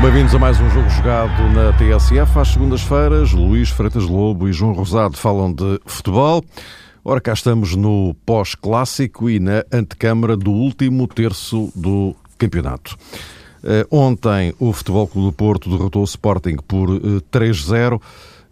[0.00, 2.38] Bem-vindos a mais um jogo jogado na TSF.
[2.38, 6.42] Às segundas-feiras, Luís Freitas Lobo e João Rosado falam de futebol.
[7.04, 12.96] Ora, cá estamos no pós-clássico e na antecâmara do último terço do campeonato.
[13.64, 17.98] Uh, ontem, o Futebol Clube do Porto derrotou o Sporting por uh, eh, 3-0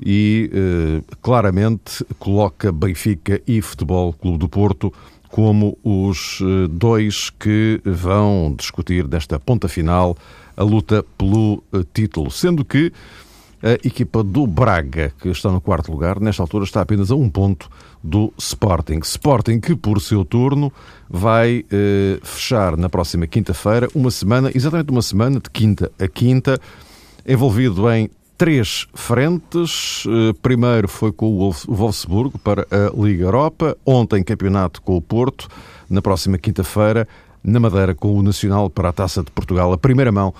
[0.01, 4.93] e uh, claramente coloca Benfica e Futebol Clube do Porto
[5.29, 10.15] como os dois que vão discutir nesta ponta final
[10.57, 12.93] a luta pelo eh, título, sendo que
[13.63, 17.31] a equipa do Braga, que está no quarto lugar, nesta altura está apenas a um
[17.31, 17.71] ponto
[18.03, 18.99] do Sporting.
[19.05, 20.73] Sporting que, por seu turno,
[21.09, 26.61] vai eh, fechar na próxima quinta-feira uma semana, exatamente uma semana, de quinta a quinta,
[27.27, 30.03] envolvido em três frentes.
[30.09, 35.49] Eh, primeiro foi com o Wolfsburgo para a Liga Europa, ontem campeonato com o Porto,
[35.89, 37.07] na próxima quinta-feira
[37.45, 40.33] na Madeira com o Nacional para a Taça de Portugal, a primeira mão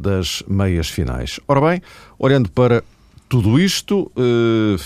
[0.00, 1.38] das meias finais.
[1.46, 1.82] Ora bem,
[2.18, 2.82] olhando para
[3.28, 4.76] tudo isto, eh,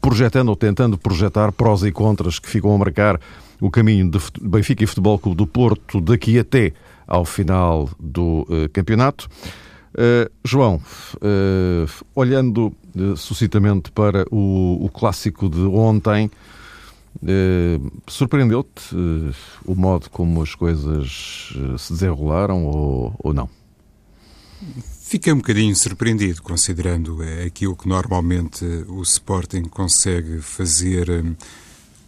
[0.00, 3.20] projetando ou tentando projetar prós e contras que ficam a marcar
[3.60, 6.72] o caminho de Benfica e Futebol Clube do Porto daqui até
[7.06, 9.28] ao final do eh, campeonato.
[9.92, 10.80] Uh, João,
[12.14, 16.30] olhando uh, suscitamente para o, clássico de ontem,
[18.06, 18.94] Surpreendeu-te
[19.66, 23.50] o modo como as coisas se desenrolaram ou, ou não?
[25.00, 31.08] Fiquei um bocadinho surpreendido, considerando aquilo que normalmente o Sporting consegue fazer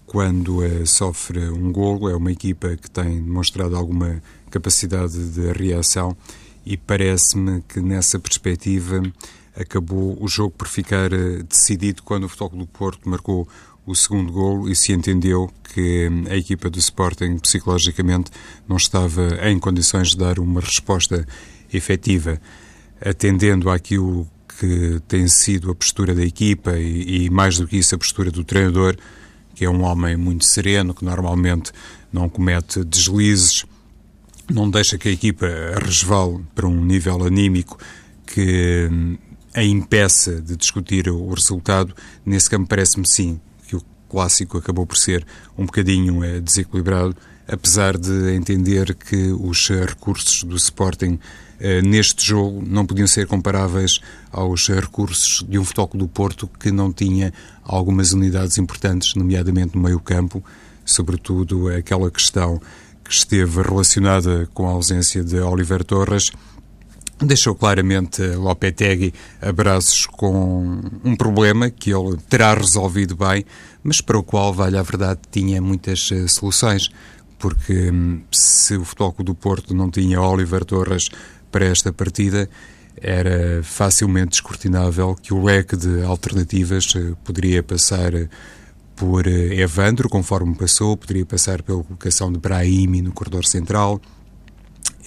[0.06, 2.08] quando sofre um golo.
[2.08, 6.16] É uma equipa que tem demonstrado alguma capacidade de reação
[6.64, 9.02] e parece-me que nessa perspectiva
[9.56, 11.10] acabou o jogo por ficar
[11.48, 13.48] decidido quando o Futebol do Porto marcou
[13.84, 18.30] o segundo gol e se entendeu que a equipa do Sporting psicologicamente
[18.68, 21.26] não estava em condições de dar uma resposta
[21.76, 22.40] efetiva,
[23.00, 24.28] atendendo àquilo
[24.58, 28.30] que tem sido a postura da equipa e, e mais do que isso a postura
[28.30, 28.96] do treinador,
[29.54, 31.72] que é um homem muito sereno, que normalmente
[32.12, 33.64] não comete deslizes,
[34.50, 35.46] não deixa que a equipa
[35.82, 37.78] resvale para um nível anímico
[38.26, 38.88] que
[39.54, 41.94] a impeça de discutir o resultado,
[42.24, 43.40] nesse campo parece-me sim
[44.12, 47.16] clássico acabou por ser um bocadinho é, desequilibrado,
[47.48, 51.18] apesar de entender que os recursos do Sporting
[51.51, 51.51] eh,
[51.84, 54.00] neste jogo não podiam ser comparáveis
[54.30, 59.82] aos recursos de um futebol do Porto que não tinha algumas unidades importantes, nomeadamente no
[59.82, 60.42] meio-campo,
[60.84, 62.60] sobretudo aquela questão
[63.04, 66.30] que esteve relacionada com a ausência de Oliver Torres.
[67.20, 73.44] Deixou claramente Lopetegui a braços com um problema que ele terá resolvido bem,
[73.82, 76.90] mas para o qual, vale a verdade, tinha muitas uh, soluções,
[77.38, 81.10] porque um, se o Futebol do Porto não tinha Oliver Torres
[81.52, 82.50] para esta partida,
[82.96, 88.28] era facilmente descortinável que o leque de alternativas uh, poderia passar uh,
[88.96, 94.00] por Evandro, conforme passou, poderia passar pela colocação de Brahimi no corredor central,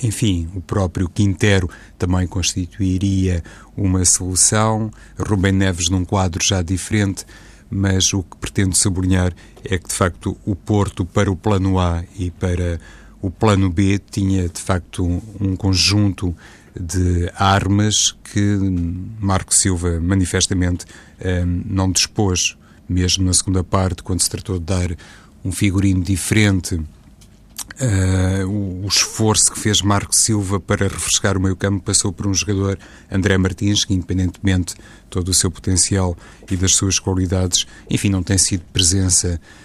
[0.03, 3.43] enfim, o próprio Quintero também constituiria
[3.75, 7.25] uma solução, Rubem Neves num quadro já diferente,
[7.69, 12.03] mas o que pretendo sublinhar é que, de facto, o Porto, para o plano A
[12.17, 12.79] e para
[13.25, 15.03] o plano B, tinha, de facto,
[15.39, 16.35] um, conjunto
[16.79, 18.57] de armas que
[19.19, 20.85] Marco Silva manifestamente
[21.19, 22.55] eh, não dispôs,
[22.87, 24.95] mesmo na segunda parte, quando se tratou de dar
[25.43, 26.79] um figurino diferente
[27.81, 32.33] Uh, o, esforço que fez Marco Silva para refrescar o meio campo passou por um
[32.33, 32.79] jogador,
[33.11, 36.15] André Martins, que independentemente de todo o seu potencial
[36.49, 39.64] e das suas qualidades, enfim, não tem sido presença uh,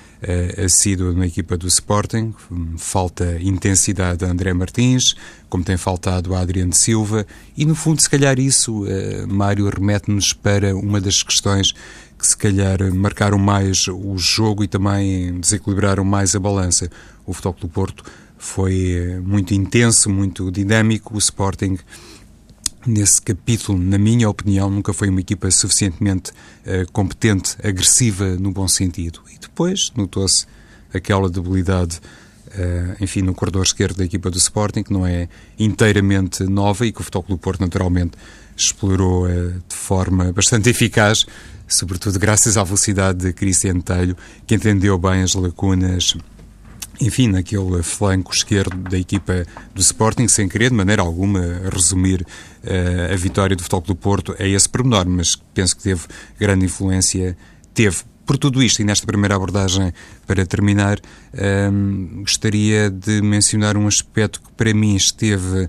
[0.65, 2.35] assídua na equipa do Sporting.
[2.77, 5.15] Falta intensidade a André Martins,
[5.49, 7.27] como tem faltado a Adriano Silva,
[7.57, 11.73] e no fundo, se calhar isso, uh, Mário, remete-nos para uma das questões
[12.19, 16.91] que se calhar marcaram mais o jogo e também desequilibraram mais a balança.
[17.27, 18.05] O Futebol do Porto
[18.37, 21.15] foi eh, muito intenso, muito dinâmico.
[21.15, 21.79] O Sporting,
[22.87, 28.67] nesse capítulo, na minha opinião, nunca foi uma equipa suficientemente uh, competente, agressiva no bom
[28.69, 29.21] sentido.
[29.35, 30.47] E depois notou-se
[30.93, 32.01] aquela debilidade
[32.51, 36.91] Uh, enfim, no corredor esquerdo da equipa do Sporting, que não é inteiramente nova e
[36.91, 38.19] que o Futebol do Porto naturalmente
[38.57, 41.27] explorou uh, de forma bastante eficaz,
[41.69, 44.17] sobretudo graças à velocidade de Cristiano Telho,
[44.49, 46.17] que entendeu bem as lacunas
[47.01, 51.41] enfim, naquele flanco esquerdo da equipa do Sporting, sem querer de maneira alguma
[51.73, 56.03] resumir uh, a vitória do Futebol do Porto a esse pormenor, mas penso que teve
[56.39, 57.37] grande influência,
[57.73, 59.93] teve por tudo isto, e nesta primeira abordagem,
[60.25, 61.01] para terminar,
[61.73, 65.69] um, gostaria de mencionar um aspecto que para mim esteve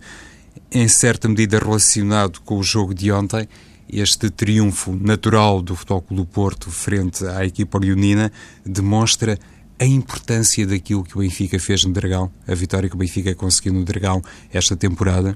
[0.71, 3.47] em certa medida relacionado com o jogo de ontem,
[3.91, 8.31] este triunfo natural do Futebol do Porto frente à equipa leonina
[8.65, 9.37] demonstra
[9.81, 13.73] a importância daquilo que o Benfica fez no Dragão, a vitória que o Benfica conseguiu
[13.73, 14.21] no Dragão
[14.53, 15.35] esta temporada.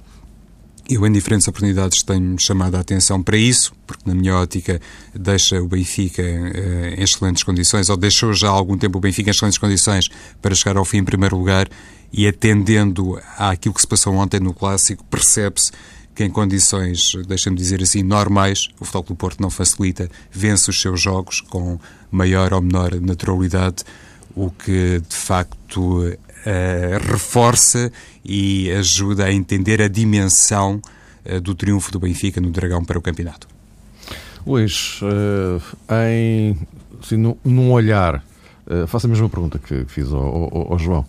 [0.88, 4.80] Eu, em diferentes oportunidades, tenho chamado a atenção para isso, porque, na minha ótica,
[5.16, 9.32] deixa o Benfica uh, em excelentes condições, ou deixou já há algum tempo o Benfica
[9.32, 10.10] em excelentes condições
[10.40, 11.68] para chegar ao fim em primeiro lugar,
[12.14, 15.72] e atendendo àquilo que se passou ontem no Clássico, percebe-se
[16.14, 20.80] que em condições, deixa-me dizer assim, normais, o Futebol do Porto não facilita, vence os
[20.80, 21.80] seus jogos com
[22.12, 23.84] maior ou menor naturalidade,
[24.36, 26.04] o que de facto
[26.46, 27.92] uh, reforça
[28.24, 30.82] e ajuda a entender a dimensão
[31.26, 33.48] uh, do triunfo do Benfica no Dragão para o campeonato.
[34.46, 35.62] Luís, uh,
[36.10, 36.58] em,
[37.02, 38.24] assim, num, num olhar,
[38.88, 41.06] faço a mesma pergunta que fiz ao, ao, ao João.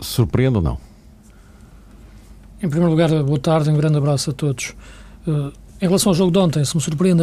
[0.00, 0.78] Surpreende ou não?
[2.60, 4.74] Em primeiro lugar, boa tarde, um grande abraço a todos.
[5.80, 7.22] em relação ao jogo de ontem, se me surpreende,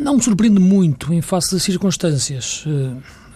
[0.00, 2.64] não me surpreende muito em face das circunstâncias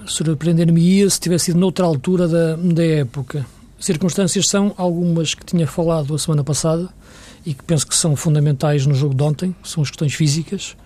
[0.06, 3.46] surpreender-me-ia se tivesse sido noutra altura da, da época.
[3.78, 6.88] Circunstâncias são algumas que tinha falado a semana passada
[7.44, 10.76] e que penso que são fundamentais no jogo de ontem, são as questões físicas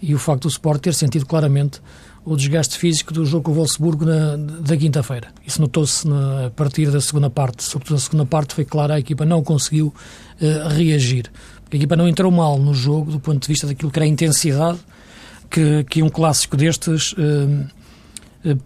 [0.00, 1.80] e o facto do Sport ter sentido claramente
[2.24, 5.28] o desgaste físico do jogo com o Wolfsburgo na, da quinta-feira.
[5.46, 6.06] Isso notou-se
[6.46, 9.86] a partir da segunda parte, sobretudo na segunda parte foi claro, a equipa não conseguiu
[10.40, 11.30] uh, reagir.
[11.70, 14.08] A equipa não entrou mal no jogo do ponto de vista daquilo que era a
[14.08, 14.78] intensidade
[15.50, 17.66] que, que um clássico destes uh,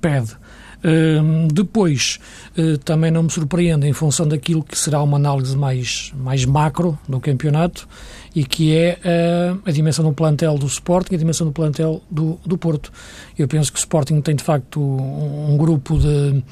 [0.01, 0.37] pede.
[0.83, 2.19] Uh, depois,
[2.59, 6.99] uh, também não me surpreende, em função daquilo que será uma análise mais, mais macro
[7.09, 7.89] do campeonato
[8.35, 12.03] e que é uh, a dimensão do plantel do Sporting e a dimensão do plantel
[12.11, 12.93] do, do Porto.
[13.39, 16.43] Eu penso que o Sporting tem, de facto, um, um grupo de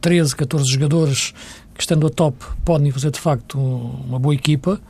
[0.00, 1.32] 13, 14 jogadores
[1.72, 4.80] que, estando a top, podem fazer, de facto, uma boa equipa.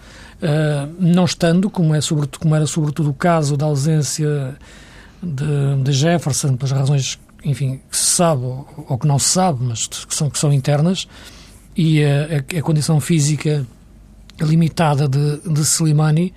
[0.99, 4.57] não estando, como, é sobretudo, como era sobretudo o caso da ausência
[5.23, 9.87] de, de Jefferson, pelas razões enfim, que se sabe ou, que não se sabe, mas
[9.87, 11.07] que são, que são internas,
[11.77, 12.09] e a,
[12.57, 13.67] a, a condição física
[14.41, 16.33] limitada de, de Slimani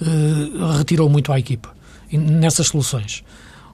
[0.00, 1.74] uh, retirou muito à equipa
[2.12, 3.24] nessas soluções.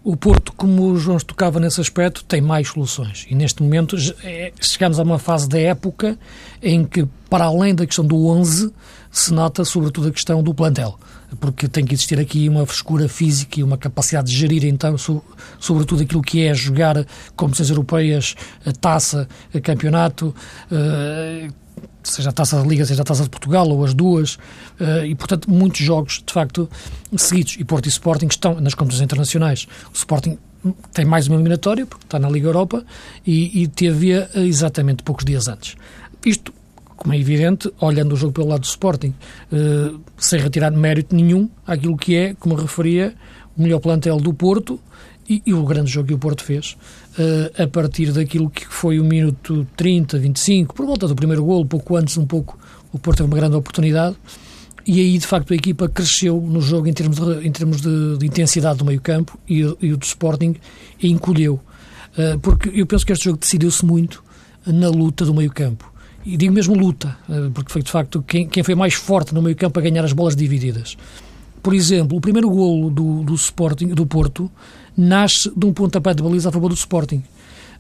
[0.05, 3.25] O Porto, como o João tocava nesse aspecto, tem mais soluções.
[3.31, 6.19] E neste momento é, chegamos a uma fase da época
[6.61, 8.73] em que, para além da questão do 11,
[9.13, 10.99] se nota sobretudo a questão do plantel
[11.41, 15.23] porque tem que existir aqui uma frescura física e uma capacidade de gerir, então, so,
[15.59, 17.07] sobretudo aquilo que é jogar
[17.37, 18.35] competições europeias,
[18.81, 19.29] taça,
[19.63, 20.35] campeonato,
[20.71, 21.53] uh,
[22.03, 25.15] seja a taça da Liga, seja a taça de Portugal ou as duas, uh, e
[25.15, 26.69] portanto muitos jogos de facto
[27.17, 27.57] seguidos.
[27.59, 29.67] E Porto e Sporting estão nas competições internacionais.
[29.93, 30.39] O Sporting
[30.93, 32.85] tem mais uma eliminatória, porque está na Liga Europa,
[33.27, 35.75] e, e teve exatamente poucos dias antes.
[36.25, 36.53] Isto
[37.03, 39.13] como é evidente, olhando o jogo pelo lado do Sporting,
[39.51, 43.13] uh, sem retirar mérito nenhum àquilo que é, como referia,
[43.59, 44.79] o melhor plantel do Porto
[45.29, 46.77] e, e o grande jogo que o Porto fez,
[47.19, 51.67] uh, a partir daquilo que foi o minuto 30, 25, por volta do primeiro golo,
[51.67, 52.57] pouco antes, um pouco,
[52.93, 54.15] o Porto teve uma grande oportunidade
[54.87, 58.17] e aí, de facto, a equipa cresceu no jogo em termos de, em termos de,
[58.17, 60.55] de intensidade do meio campo e, e o do Sporting
[61.03, 61.59] encolheu.
[62.17, 64.23] Uh, porque eu penso que este jogo decidiu-se muito
[64.65, 65.92] na luta do meio campo
[66.25, 69.43] e digo mesmo luta, eh, porque foi de facto quem, quem foi mais forte no
[69.43, 70.97] meio campo a ganhar as bolas divididas.
[71.63, 74.51] Por exemplo, o primeiro golo do, do Sporting, do Porto,
[74.97, 77.23] nasce de um pontapé de baliza a favor do Sporting.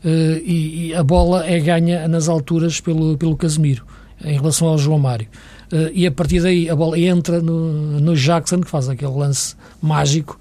[0.04, 3.84] Uh, e, e, a bola é ganha nas alturas pelo, pelo Casemiro,
[4.24, 5.28] em relação ao João Mário.
[5.72, 9.54] Uh, e a partir daí a bola entra no, no Jackson, que faz aquele lance
[9.80, 10.38] mágico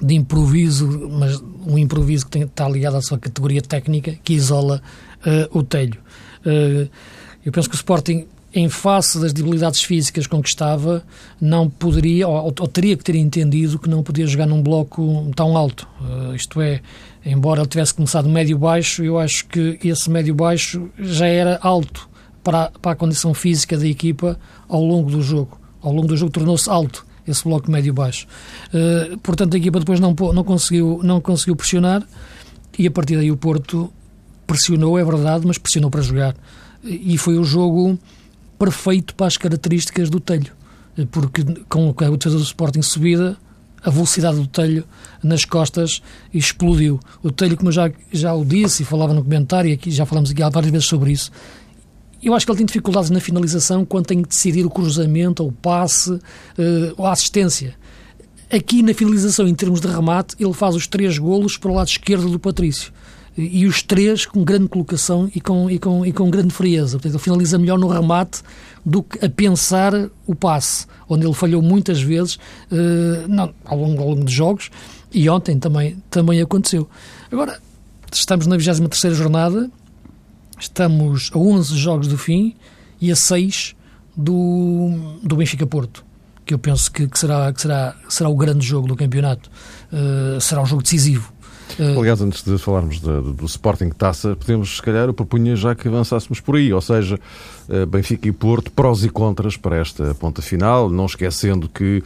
[0.00, 4.82] de improviso, mas um improviso que tem, está ligado à sua categoria técnica, que isola
[5.20, 5.98] uh, o telho.
[6.46, 6.88] Eh,
[7.44, 11.04] eu penso que o Sporting, em face das debilidades físicas com que estava,
[11.40, 15.56] não poderia, ou, ou teria que ter entendido que não podia jogar num bloco tão
[15.56, 15.86] alto.
[16.00, 16.80] Uh, isto é,
[17.24, 22.08] embora ele tivesse começado médio-baixo, eu acho que esse médio-baixo já era alto
[22.42, 24.38] para, para a condição física da equipa
[24.68, 25.60] ao longo do jogo.
[25.82, 28.26] Ao longo do jogo tornou-se alto esse bloco médio-baixo.
[28.72, 32.02] Uh, portanto, a equipa depois não, não, conseguiu, não conseguiu pressionar
[32.78, 33.92] e a partir daí o Porto
[34.46, 36.34] pressionou, é verdade, mas pressionou para jogar.
[36.82, 37.98] E foi o jogo
[38.58, 40.52] perfeito para as características do Telho,
[41.10, 43.36] porque com a defesa do Sporting subida,
[43.86, 44.84] a velocidade do telho
[45.22, 46.02] nas costas
[46.34, 46.98] explodiu.
[47.22, 50.04] O telho, como eu já, já o disse e falava no comentário, e aqui já
[50.04, 51.30] falamos aqui várias vezes sobre isso,
[52.20, 55.50] eu acho que ele tem dificuldades na finalização quando tem que decidir o cruzamento, ou
[55.50, 56.20] o passe, uh,
[56.96, 57.74] ou a assistência.
[58.50, 61.88] Aqui na finalização, em termos de remate, ele faz os três golos para o lado
[61.88, 62.92] esquerdo do Patrício
[63.36, 66.96] e os três com grande colocação e com, e com, e com grande frieza.
[66.96, 68.42] Portanto, ele finaliza melhor no remate
[68.84, 69.92] do que a pensar
[70.26, 72.36] o passe, onde ele falhou muitas vezes
[72.70, 74.70] uh, não, ao, longo, ao longo de jogos
[75.12, 76.88] e ontem também, também aconteceu.
[77.30, 77.60] Agora,
[78.12, 79.70] estamos na 23 jornada,
[80.58, 82.54] estamos a 11 jogos do fim
[83.00, 83.74] e a 6
[84.16, 86.04] do, do Benfica-Porto,
[86.44, 89.50] que eu penso que, que, será, que será, será o grande jogo do campeonato,
[89.92, 91.32] uh, será um jogo decisivo.
[91.98, 95.88] Aliás, antes de falarmos de, do Sporting Taça, podemos, se calhar, eu propunha já que
[95.88, 97.18] avançássemos por aí, ou seja,
[97.68, 102.02] uh, Benfica e Porto, prós e contras para esta ponta final, não esquecendo que,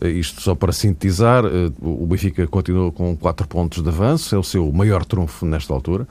[0.00, 1.44] uh, isto só para sintetizar,
[1.80, 6.06] o Benfica continua com 4 pontos de avanço, é o seu maior trunfo nesta altura,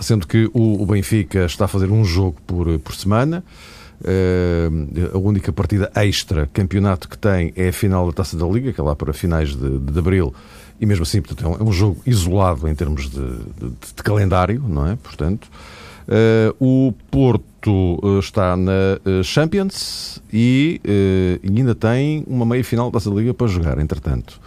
[0.00, 3.42] sendo que o, Benfica está a fazer um jogo por, por semana,
[5.12, 8.80] a única partida extra campeonato que tem é a final da Taça da Liga, que
[8.80, 10.34] é lá para finais de, de abril,
[10.82, 14.60] e mesmo assim, portanto, é um é jogo isolado em termos de, de, de calendário,
[14.66, 14.96] não é?
[14.96, 15.48] Portanto,
[16.08, 20.80] uh, o Porto uh, está na uh, Champions e,
[21.44, 24.40] ainda tem uma meia final da Liga para jogar, entretanto.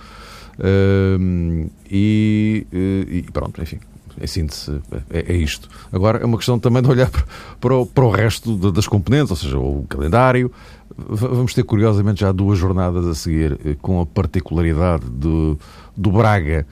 [1.89, 3.79] E, e, pronto, enfim,
[4.19, 5.69] em síntese, é, é, isto.
[5.89, 7.09] Agora é uma questão também de olhar
[7.61, 10.51] para, o, para o resto de, das componentes, ou seja, o calendário.
[10.97, 15.59] Vamos ter, curiosamente, já duas jornadas a seguir, com a particularidade do
[15.95, 16.65] do Braga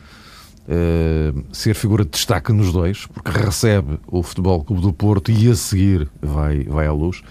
[0.67, 5.49] uh, ser figura de destaque nos dois, porque recebe o Futebol Clube do Porto e
[5.49, 7.21] a seguir vai, vai à luz.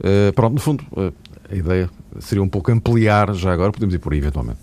[0.00, 1.12] Uh, pronto, no fundo, uh,
[1.50, 4.58] a ideia seria um pouco ampliar já agora, podemos ir por aí eventualmente.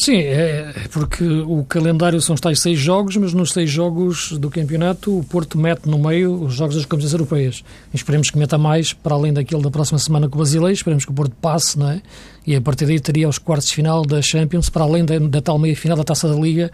[0.00, 4.32] Sim, é, é porque o calendário são os tais seis jogos, mas nos seis jogos
[4.32, 7.64] do campeonato o Porto mete no meio os jogos das competições europeias.
[7.92, 11.10] Esperemos que meta mais, para além daquele da próxima semana com o Basileiro, esperemos que
[11.10, 12.00] o Porto passe, não é?
[12.46, 15.42] E a partir daí teria os quartos de final da Champions, para além da, da
[15.42, 16.72] tal meia-final da Taça da Liga,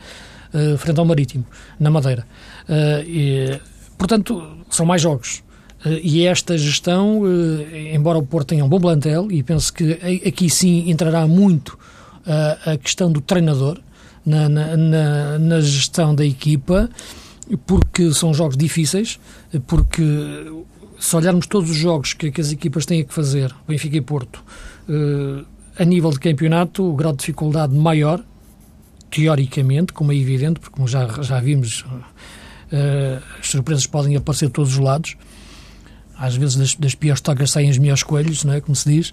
[0.54, 1.44] uh, frente ao Marítimo,
[1.80, 2.24] na Madeira.
[2.68, 3.60] Uh, e,
[3.98, 4.40] portanto,
[4.70, 5.42] são mais jogos.
[5.84, 7.22] Uh, e esta gestão,
[7.92, 11.76] embora o Porto tenha um bom plantel, e penso que aqui sim entrará muito
[12.26, 13.80] a, questão do treinador
[14.24, 16.90] na, na, na, gestão da equipa,
[17.66, 19.20] porque são jogos difíceis,
[19.66, 20.02] porque
[20.98, 24.42] se olharmos todos os jogos que, que as equipas têm que fazer, Benfica e Porto,
[24.88, 25.44] eh,
[25.78, 28.22] a nível de campeonato, o grau de dificuldade maior,
[29.10, 34.52] teoricamente, como é evidente, porque como já, já vimos, uh, as surpresas podem aparecer de
[34.52, 35.16] todos os lados,
[36.18, 38.60] às vezes das, das piores tocas saem os melhores coelhos, não é?
[38.60, 39.12] como se diz,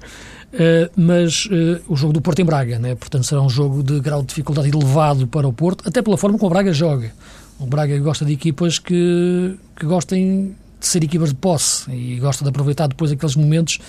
[0.53, 2.95] uh, mas uh, o jogo do Porto em Braga, né?
[2.95, 6.37] portanto será um jogo de grau de dificuldade elevado para o Porto, até pela forma
[6.37, 7.11] como o Braga joga.
[7.59, 12.43] O Braga gosta de equipas que, que gostem de ser equipas de posse e gosta
[12.43, 13.79] de aproveitar depois aqueles momentos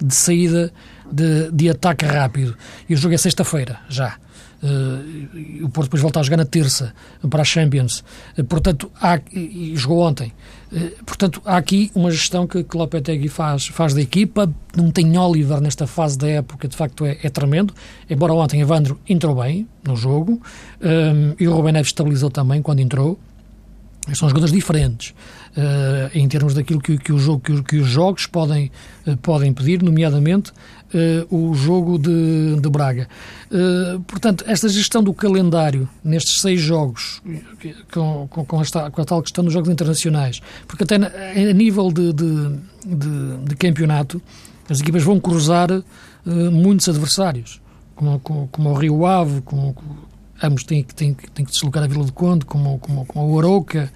[0.00, 0.72] de saída
[1.10, 2.56] de, de ataque rápido.
[2.88, 4.16] E o jogo é sexta-feira, já.
[4.64, 6.94] Uh, o Porto depois volta a jogar na terça
[7.28, 8.02] para a Champions.
[8.38, 10.32] Uh, portanto, há, e jogou ontem.
[10.72, 14.50] Uh, portanto, há aqui uma gestão que, que Lopetegui faz, faz da equipa.
[14.74, 17.74] Não tem Oliver nesta fase da época, de facto é, é tremendo.
[18.08, 20.40] Embora ontem Evandro entrou bem no jogo
[21.38, 23.18] e o Rubén Neves estabilizou também quando entrou.
[24.12, 25.14] São jogadores diferentes
[25.56, 28.70] uh, em termos daquilo que, que, o jogo, que, que os jogos podem,
[29.06, 33.08] uh, podem pedir, nomeadamente uh, o jogo de, de Braga.
[34.06, 37.22] portanto, esta gestão do calendário nestes seis jogos,
[37.90, 41.52] com, com, com, esta, com a tal questão dos jogos internacionais, porque até na, a
[41.52, 44.20] nível de, de, de, de, campeonato,
[44.68, 45.68] as equipas vão cruzar
[46.26, 47.60] muitos adversários,
[47.94, 49.74] como, como, como o Rio Ave, como,
[50.44, 53.92] ambos têm, têm, têm que deslocar a Vila do Conde, como, como, como o Arouca,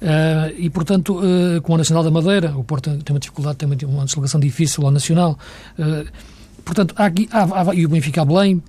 [0.00, 3.68] uh, e, portanto, uh, com a Nacional da Madeira, o Porto tem uma dificuldade, tem
[3.86, 5.38] uma deslocação difícil ao Nacional,
[5.78, 6.06] uh,
[6.64, 8.62] portanto, há, há, há, e o Benfica a Belém,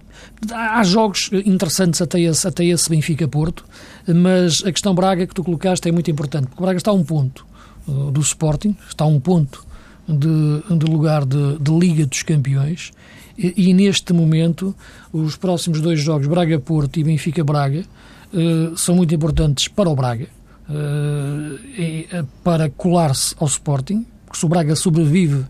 [0.51, 3.65] há, há jogos interessantes até esse, até esse Benfica-Porto,
[4.07, 6.93] mas a questão Braga que tu colocaste é muito importante, porque o Braga está a
[6.93, 7.45] um ponto
[8.11, 9.65] do Sporting, está a um ponto
[10.07, 12.91] de, de lugar de, de Liga dos Campeões,
[13.39, 14.75] e, neste momento,
[15.13, 17.85] os próximos dois jogos, Braga-Porto e Benfica-Braga,
[18.33, 20.27] uh, são muito importantes para o Braga,
[20.69, 25.45] uh, e, uh, para colar-se ao Sporting, porque se o Braga sobrevive,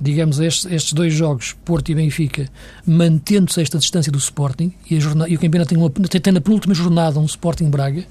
[0.00, 2.48] digamos, a estes, estes dois jogos, Porto e Benfica,
[2.86, 6.72] mantendo-se esta distância do Sporting, e, jornada, e o campeonato tem, uma, tem na penúltima
[6.72, 8.04] jornada um Sporting-Braga,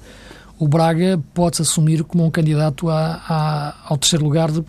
[0.60, 4.64] o Braga pode-se assumir como um candidato a, a, ao terceiro lugar de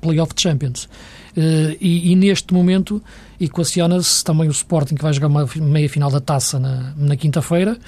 [0.00, 0.88] Playoff de Champions.
[1.36, 3.02] E, e, neste momento
[3.40, 7.78] equaciona-se também o Sporting, que vai jogar uma meia final da taça na, na quinta-feira,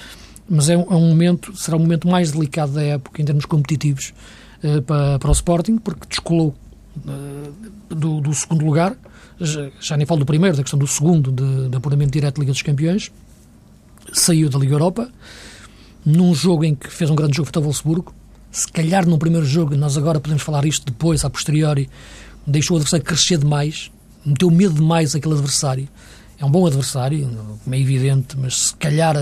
[0.49, 3.45] mas é um, é um, momento, será o momento mais delicado da época em termos
[3.45, 4.13] competitivos
[4.85, 6.55] para, para o Sporting, porque descolou
[7.89, 8.95] do, do segundo lugar.
[9.39, 12.41] Já, já nem falo do primeiro, da questão do segundo, de, de apuramento direto da
[12.41, 13.11] Liga dos Campeões,
[14.13, 15.09] saiu da Liga Europa,
[16.05, 18.13] num jogo em que fez um grande jogo para o Wolfsburgo,
[18.51, 21.89] se calhar no primeiro jogo, nós agora podemos falar isto depois, a posteriori,
[22.45, 23.91] deixou o adversário crescer demais,
[24.25, 25.87] meteu medo demais aquele adversário.
[26.39, 27.29] É um bom adversário,
[27.71, 29.15] é evidente, mas se calhar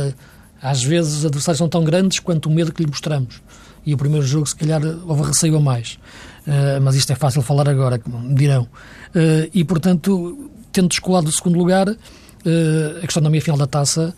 [0.61, 3.41] às vezes os adversários são tão grandes quanto o medo que lhe mostramos.
[3.85, 5.97] E o primeiro jogo, se calhar, houve receio a mais.
[6.45, 8.63] Uh, mas isto é fácil falar agora, como dirão.
[8.63, 13.65] Uh, e, portanto, tendo descolado do segundo lugar, uh, a questão da meia final da
[13.65, 14.13] taça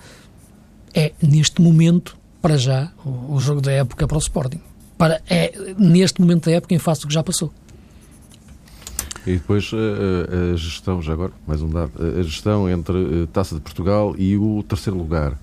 [0.94, 4.60] é, neste momento, para já, o, o, jogo da época para o Sporting.
[4.98, 7.54] Para, é, neste momento da época, em face do que já passou.
[9.26, 13.56] E depois a, a gestão, já agora, mais um dado, a gestão entre a Taça
[13.56, 15.38] de Portugal e o terceiro lugar.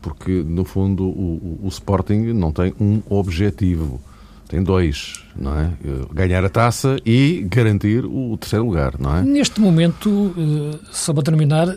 [0.00, 4.00] Porque, no fundo, o, o Sporting não tem um objetivo
[4.48, 5.70] tem dois, não é?
[6.12, 9.22] Ganhar a taça e garantir o terceiro lugar, não é?
[9.22, 11.76] Neste momento, eh, só para terminar,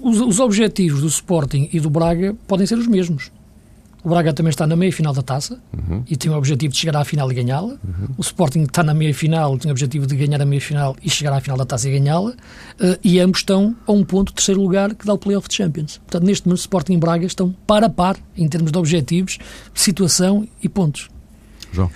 [0.00, 3.30] os, os objetivos do Sporting e do Braga podem ser os mesmos.
[4.02, 6.02] O Braga também está na meia-final da taça uhum.
[6.08, 7.74] e tem o objetivo de chegar à final e ganhá-la.
[7.74, 8.08] Uhum.
[8.16, 11.40] O Sporting está na meia-final, tem o objetivo de ganhar a meia-final e chegar à
[11.40, 12.30] final da taça e ganhá-la.
[12.30, 15.98] Uh, e ambos estão a um ponto, terceiro lugar, que dá o Playoff de Champions.
[15.98, 19.38] Portanto, neste momento, Sporting e Braga estão par a par em termos de objetivos,
[19.74, 21.08] situação e pontos.
[21.72, 21.90] João.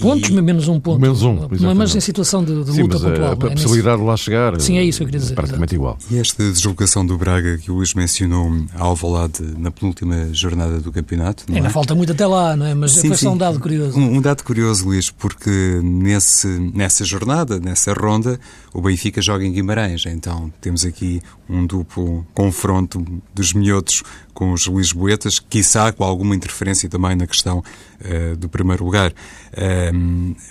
[0.00, 0.40] Pontos, e...
[0.40, 1.00] menos um ponto.
[1.00, 1.74] Menos um, exatamente.
[1.74, 3.28] Mas em situação de, de Sim, luta mas pontual.
[3.28, 4.02] A, a é possibilidade nesse...
[4.02, 5.34] de lá chegar Sim, é isso que eu queria dizer.
[5.34, 5.98] Praticamente igual.
[6.10, 10.92] E esta deslocação do Braga que o Luís mencionou ao Alvalade na penúltima jornada do
[10.92, 11.70] campeonato, não Ainda é?
[11.70, 12.74] falta muito até lá, não é?
[12.74, 13.98] Mas sim, foi só um dado curioso.
[13.98, 18.38] Um, um, dado curioso, Luís, porque nesse, nessa jornada, nessa ronda,
[18.72, 20.04] o Benfica joga em Guimarães.
[20.06, 26.88] Então temos aqui um duplo confronto dos minhotos com os Lisboetas, quiçá com alguma interferência
[26.88, 29.12] também na questão uh, do primeiro lugar.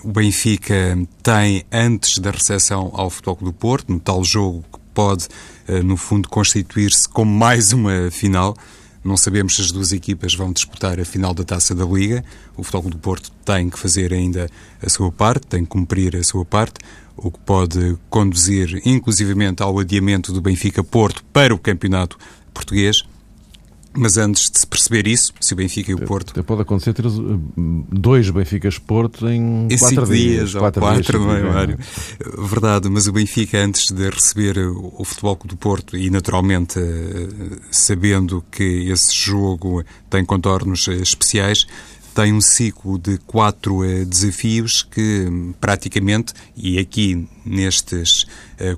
[0.03, 5.27] O Benfica tem, antes da recepção ao Futebol do Porto, no tal jogo que pode,
[5.69, 8.55] uh, no fundo, constituir-se como mais uma final,
[9.03, 12.23] não sabemos se as duas equipas vão disputar a final da Taça da Liga.
[12.55, 14.47] O Futebol do Porto tem que fazer ainda
[14.81, 16.75] a sua parte, tem que cumprir a sua parte,
[17.17, 22.17] o que pode conduzir inclusivamente ao adiamento do Benfica Porto para o campeonato
[22.53, 23.03] português.
[23.93, 26.41] Mas antes de se perceber isso, se o Benfica e o Porto.
[26.43, 27.05] Pode acontecer ter
[27.91, 30.51] dois Benficas Porto em, em quatro dias.
[30.51, 31.77] dias quatro, quatro dias, não é, Mário?
[32.37, 38.43] Verdade, mas o Benfica, antes de receber o Futebol do Porto e naturalmente eh, sabendo
[38.49, 41.67] que esse jogo tem contornos eh, especiais,
[42.13, 48.25] tem um ciclo de quatro desafios que praticamente, e aqui nestes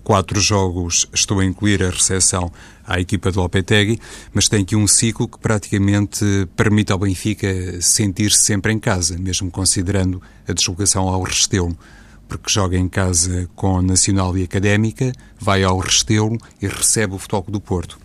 [0.03, 2.51] quatro jogos estou a incluir a recepção
[2.85, 3.99] à equipa do Lopetegui,
[4.33, 7.47] mas tem aqui um ciclo que praticamente permite ao Benfica
[7.81, 11.77] sentir-se sempre em casa, mesmo considerando a deslocação ao Restelo
[12.27, 17.45] porque joga em casa com Nacional e Académica, vai ao Restelo e recebe o Futebol
[17.47, 18.02] do Porto.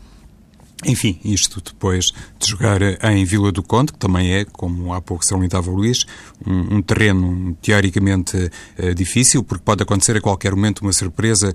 [0.85, 5.25] Enfim, isto depois de jogar em Vila do Conde, que também é, como há pouco
[5.25, 6.07] salientava o Luís,
[6.47, 11.53] um, um terreno teoricamente uh, difícil, porque pode acontecer a qualquer momento uma surpresa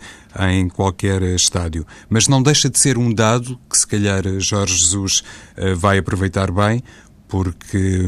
[0.51, 1.88] em qualquer estádio.
[2.09, 5.23] Mas não deixa de ser um dado que, se calhar, Jorge Jesus
[5.57, 6.83] uh, vai aproveitar bem,
[7.33, 7.99] porque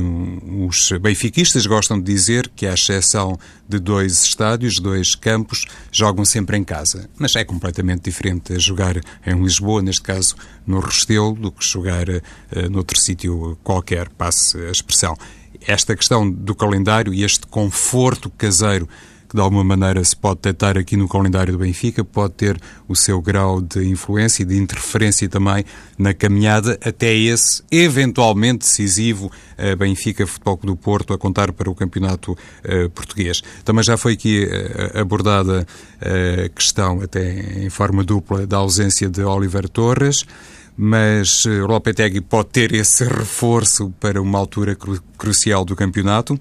[0.67, 6.55] os benfiquistas gostam de dizer que, à exceção de dois estádios, dois campos, jogam sempre
[6.57, 7.09] em casa.
[7.17, 10.35] Mas é completamente diferente jogar em Lisboa, neste caso
[10.67, 12.21] no Restelo, do que jogar uh,
[12.69, 15.17] noutro sítio qualquer, passe a expressão.
[15.65, 18.88] Esta questão do calendário e este conforto caseiro
[19.36, 22.95] que de alguma maneira se pode detectar aqui no calendário do Benfica, pode ter o
[22.95, 25.65] seu grau de influência e de interferência também
[25.98, 31.76] na caminhada até esse eventualmente decisivo uh, Benfica Futebol do Porto a contar para o
[31.76, 33.41] campeonato uh, português.
[33.65, 35.67] Também já foi aqui uh, abordada
[36.00, 40.26] a questão, até em forma dupla, da ausência de Oliver Torres
[40.78, 46.38] mas Lopetegui pode ter esse reforço para uma altura cru crucial do campeonato.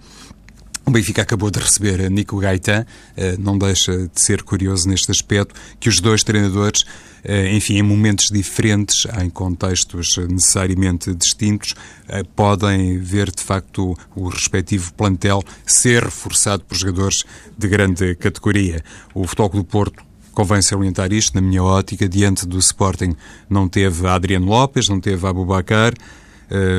[0.86, 2.84] O Benfica acabou de receber Nico Gaetan,
[3.16, 6.84] eh, não deixa de ser curioso neste aspecto que os dois treinadores,
[7.24, 11.74] eh, enfim, em momentos diferentes, em contextos necessariamente distintos,
[12.06, 17.24] eh, podem ver de facto o respectivo plantel ser reforçado por jogadores
[17.56, 18.84] de grande categoria.
[19.14, 23.16] O Futebol do Porto convém salientar isto, na minha ótica, diante do Sporting
[23.48, 25.94] não teve Adriano Lopes, não teve Abubacar,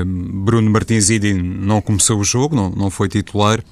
[0.06, 3.64] Bruno Martins Idi não começou o jogo, não, não foi titular,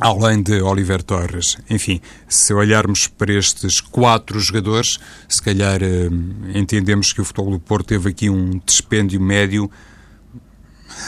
[0.00, 1.58] além de Oliver Torres.
[1.68, 6.08] Enfim, se olharmos para estes quatro jogadores, se calhar eh,
[6.54, 9.70] entendemos que o Futebol do Porto teve aqui um dispêndio médio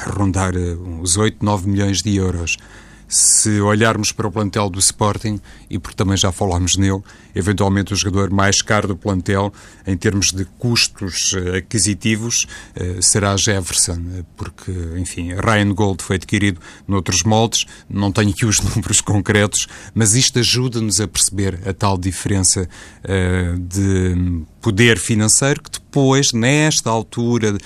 [0.07, 2.57] rondar eh, os 8, 9 milhões de euros
[3.11, 7.03] se olharmos para o plantel do Sporting, e porque também já falámos nele,
[7.35, 9.53] eventualmente o jogador mais caro do plantel,
[9.85, 12.47] em termos de custos eh, aquisitivos,
[12.77, 18.47] eh, será Jefferson, eh, porque, enfim, Ryan Gold foi adquirido noutros moldes, não tenho aqui
[18.47, 22.69] os números concretos, mas isto ajuda-nos a perceber a tal diferença
[23.59, 27.59] de poder financeiro que depois, nesta altura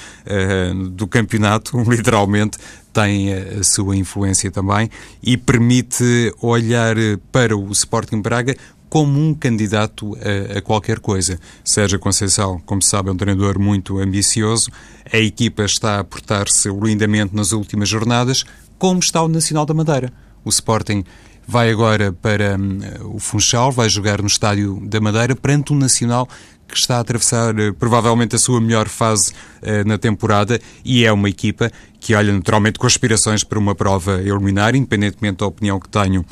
[0.92, 2.56] do campeonato, literalmente,
[2.90, 4.88] tem a sua influência também
[5.22, 6.96] e permite olhar
[7.30, 8.56] para o Sporting Braga
[8.88, 11.38] como um candidato a, a, qualquer coisa.
[11.64, 14.70] Sérgio Conceição, como se sabe, é um treinador muito ambicioso.
[15.12, 18.44] A equipa está a portar-se lindamente nas últimas jornadas,
[18.78, 20.12] como está o Nacional da Madeira.
[20.44, 21.04] O Sporting
[21.46, 26.28] vai agora para um, o Funchal, vai jogar no Estádio da Madeira perante um Nacional
[26.74, 31.12] que está a atravessar uh, provavelmente a sua melhor fase uh, na temporada e é
[31.12, 35.88] uma equipa que olha naturalmente com aspirações para uma prova eliminar, independentemente da opinião que
[35.88, 36.24] tenho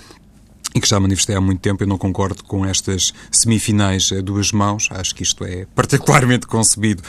[0.75, 4.53] e que já manifestei há muito tempo, eu não concordo com estas semifinais a duas
[4.53, 4.89] mãos.
[4.91, 7.03] Acho que isto é particularmente concebido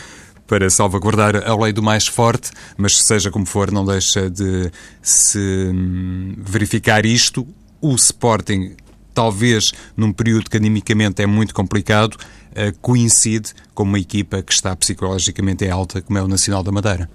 [0.47, 4.69] para salvaguardar a lei do mais forte, mas seja como for, não deixa de
[5.01, 7.47] se hum, verificar isto.
[7.81, 8.75] O Sporting,
[9.13, 12.42] talvez num período que animicamente é muito complicado, eh,
[12.81, 17.09] coincide com uma equipa que está psicologicamente em alta, como é o Nacional da Madeira.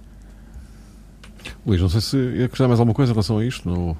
[1.66, 3.68] Luís, não sei se ia acrescentar mais alguma coisa em relação a isto.
[3.68, 3.96] Não,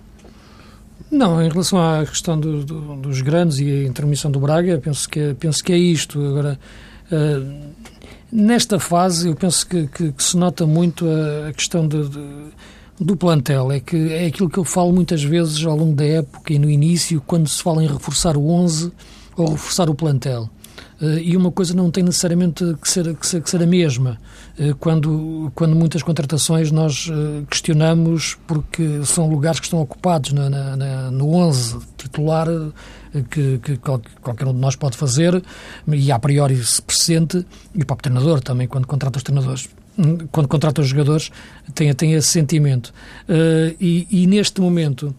[1.11, 5.09] não em relação à questão do, do, dos grandes e a intermissão do Braga, penso
[5.09, 6.21] que, penso que é isto.
[6.21, 6.59] Agora,
[7.11, 7.73] uh,
[8.31, 12.21] nesta fase, eu penso que, que, que se nota muito a, a questão de, de,
[13.01, 13.73] do plantel.
[13.73, 16.69] É, que, é aquilo que eu falo muitas vezes ao longo da época e no
[16.69, 18.93] início, quando se fala em reforçar o 11
[19.37, 20.51] ou reforçar o plantel.
[21.01, 24.19] Uh, e uma coisa não tem necessariamente que ser, que ser, que ser a mesma.
[24.59, 30.51] Uh, quando, quando muitas contratações nós uh, questionamos porque são lugares que estão ocupados na,
[30.51, 32.49] na, na, no 11 titular
[33.31, 35.43] que, que, qualquer um de nós pode fazer
[35.87, 40.19] e a priori se pressente, e o próprio treinador também, quando contrata os treinadores, hum,
[40.31, 41.31] quando contrata os jogadores,
[41.75, 42.93] tem, tem esse sentimento.
[43.81, 45.15] E, e, neste momento,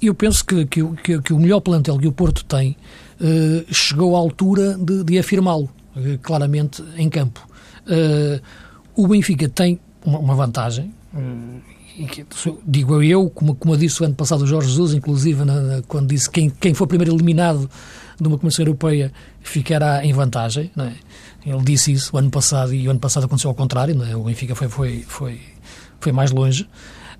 [0.00, 2.76] eu penso que, que, que o melhor plantel que o Porto tem
[3.22, 7.46] eh, chegou à altura de, de afirmá-lo, uh, claramente, em campo.
[7.86, 8.42] Uh,
[8.96, 10.92] o Benfica tem uma, uma vantagem,
[12.10, 12.26] que,
[12.66, 16.08] digo eu, como, como disse o ano passado o Jorge Jesus, inclusive na, na, quando
[16.08, 17.70] disse quem, quem for primeiro eliminado
[18.20, 20.72] de uma Comissão Europeia ficará em vantagem.
[20.76, 20.92] É?
[21.48, 24.02] Ele disse isso o ano passado e o ano passado aconteceu ao contrário.
[24.02, 24.16] É?
[24.16, 25.40] O Benfica foi, foi, foi,
[26.00, 26.68] foi mais longe.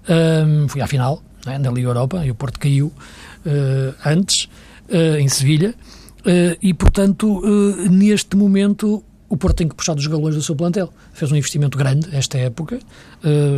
[0.09, 1.59] Um, foi à final é?
[1.59, 4.48] na Liga Europa e o Porto caiu uh, antes
[4.88, 5.74] uh, em Sevilha,
[6.20, 7.42] uh, e, portanto,
[7.90, 10.92] neste momento o Porto tem que puxar dos galões do seu plantel.
[11.14, 12.78] Fez um investimento grande esta época,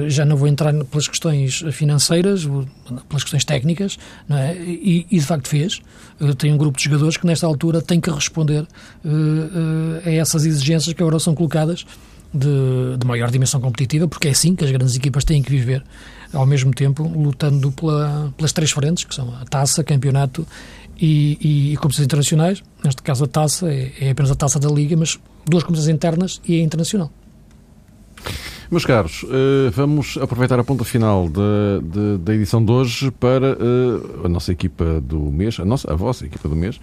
[0.06, 2.44] já não vou entrar pelas questões financeiras,
[3.08, 3.98] pelas questões técnicas,
[4.30, 4.54] é?
[4.54, 5.82] e, e de facto fez.
[6.38, 8.68] tem um grupo de jogadores que nesta altura tem que responder
[10.06, 11.84] a essas exigências que agora são colocadas
[12.34, 15.84] de, de, maior dimensão competitiva, porque é assim que as grandes equipas têm que viver,
[16.34, 20.46] ao mesmo tempo lutando pela, pelas três frentes, que são a taça, campeonato
[21.00, 22.62] e, e, e competições internacionais.
[22.84, 26.40] Neste caso, a taça é, é, apenas a taça da Liga, mas duas competições internas
[26.46, 27.10] e a internacional.
[28.70, 33.48] Meus caros, eh, vamos aproveitar a ponta final da, da, da edição de hoje para
[33.48, 36.80] eh, a nossa equipa do mês, a, nossa, a vossa equipa do mês.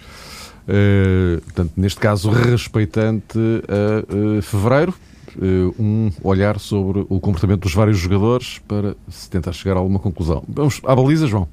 [0.62, 4.94] Uh, portanto, neste caso, respeitante a fevereiro,
[5.80, 10.44] um olhar sobre o comportamento dos vários jogadores para se tentar chegar a alguma conclusão.
[10.48, 11.48] Vamos à baliza, João.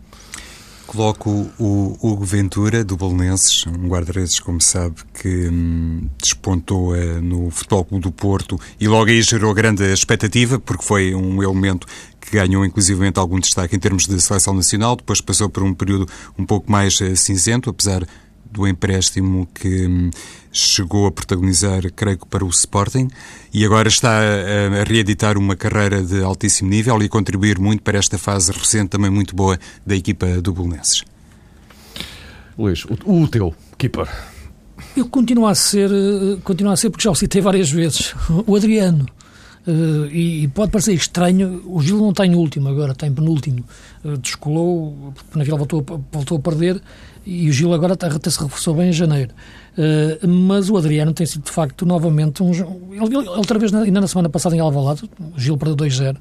[0.89, 7.51] Coloco o Hugo Ventura, do Bolonenses, um guarda-redes, como sabe, que hum, despontou uh, no
[7.51, 11.87] Futebol Clube do Porto e logo aí gerou grande expectativa, porque foi um elemento
[12.19, 16.09] que ganhou inclusivamente algum destaque em termos de seleção nacional, depois passou por um período
[16.39, 18.07] um pouco mais uh, cinzento, apesar
[18.51, 20.11] do empréstimo que hum,
[20.53, 23.09] chegou a protagonizar, creio que para o Sporting,
[23.53, 27.83] e agora está a, a, reeditar uma carreira de altíssimo nível e a contribuir muito
[27.83, 31.05] para esta fase recente, também muito boa, da equipa do Bolonenses.
[32.59, 34.09] Luís, o, o teu keeper?
[34.97, 38.15] Eu continuo a ser, eh, continuo a ser, porque já o citei várias vezes,
[38.47, 39.07] o Adriano.
[39.69, 43.63] Uh, e, e, pode parecer estranho, o Gil não tem último agora, tem penúltimo.
[44.03, 46.81] Uh, descolou, na Vila voltou, voltou a perder
[47.27, 49.31] e o Gil agora até se reforçou bem em janeiro.
[49.77, 52.51] Uh, mas o Adriano tem sido, de facto, novamente um.
[52.51, 55.03] Ele, ele outra vez, ainda na semana passada em Alvalade,
[55.37, 56.17] o Gil perdeu 2-0.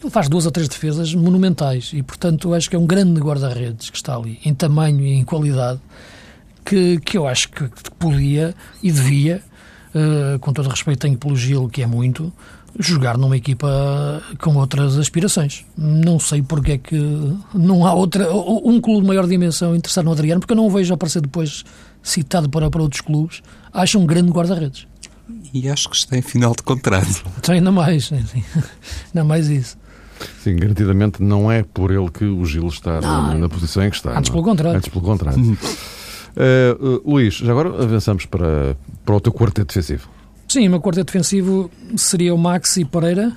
[0.00, 3.90] ele faz duas ou três defesas monumentais e, portanto, acho que é um grande guarda-redes
[3.90, 5.80] que está ali, em tamanho e em qualidade,
[6.64, 7.68] que, que eu acho que
[7.98, 9.42] podia e devia,
[9.92, 12.32] uh, com todo respeito, tenho pelo Gil, que é muito,
[12.78, 15.64] jogar numa equipa com outras aspirações.
[15.76, 16.98] Não sei porque é que
[17.54, 20.70] não há outra, um clube de maior dimensão interessado no Adriano, porque eu não o
[20.70, 21.64] vejo aparecer depois
[22.02, 23.42] citado para, para outros clubes.
[23.72, 24.86] Acho um grande guarda-redes.
[25.52, 27.24] E acho que está em final de contrato.
[27.42, 29.76] Tem ainda mais, ainda mais isso.
[30.42, 33.96] Sim, garantidamente não é por ele que o Gil está na, na, posição em que
[33.96, 34.16] está.
[34.16, 34.36] Antes não?
[34.36, 34.78] pelo contrário.
[34.78, 35.40] Antes pelo contrário.
[35.42, 35.52] uh,
[37.06, 40.08] uh, Luís, já agora avançamos para, para o teu quarteto defensivo.
[40.48, 43.36] Sim, o meu quarteto defensivo seria o Maxi Pereira,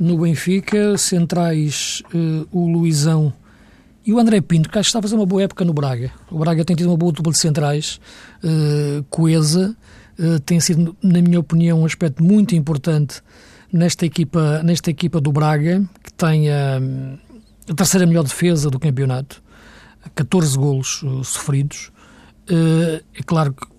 [0.00, 3.32] no Benfica, centrais uh, o Luizão
[4.04, 6.10] e o André Pinto, que acho que está a fazer uma boa época no Braga.
[6.28, 8.00] O Braga tem tido uma boa dupla de centrais,
[8.42, 9.76] uh, coesa,
[10.18, 13.22] uh, tem sido, na minha opinião, um aspecto muito importante
[13.72, 16.80] nesta equipa, nesta equipa do Braga, que tem a,
[17.70, 19.40] a terceira melhor defesa do campeonato,
[20.16, 21.92] 14 golos sofridos.
[22.48, 23.69] É claro que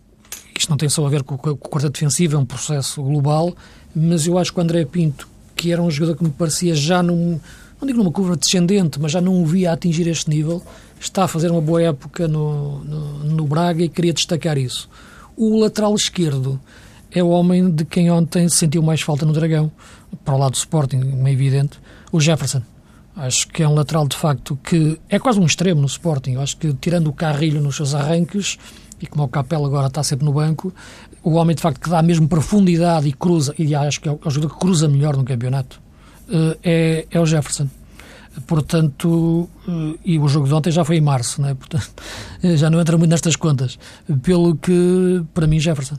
[0.62, 3.54] isto não tem só a ver com, com o quarteto defensivo, é um processo global,
[3.95, 7.02] mas eu acho que o André Pinto, que era um jogador que me parecia já
[7.02, 7.39] num,
[7.80, 10.62] não digo numa curva descendente, mas já não o via atingir este nível,
[11.00, 14.88] está a fazer uma boa época no, no, no Braga e queria destacar isso.
[15.36, 16.60] O lateral esquerdo
[17.10, 19.71] é o homem de quem ontem sentiu mais falta no Dragão,
[20.24, 21.80] para o lado do Sporting, é evidente,
[22.12, 22.62] o Jefferson.
[23.15, 26.36] Acho que é um lateral, de facto, que é quase um extremo no Sporting.
[26.36, 28.58] Acho que, tirando o Carrilho nos seus arranques,
[29.02, 30.74] e como o Capela agora está sempre no banco,
[31.24, 34.30] o homem, de facto, que dá mesmo profundidade e cruza, e acho que é o
[34.30, 35.82] jogador que cruza melhor no campeonato,
[36.30, 37.68] eh, é, é o Jefferson.
[38.48, 41.54] Portanto, eh, e o jogo de ontem já foi em março, né?
[41.54, 41.92] Portanto,
[42.56, 43.78] já não entra muito nestas contas.
[44.24, 45.98] Pelo que, para mim, Jefferson.